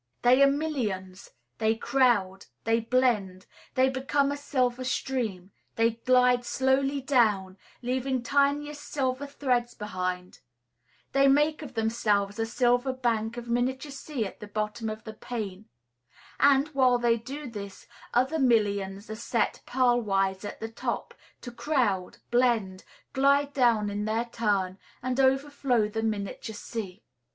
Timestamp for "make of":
11.27-11.75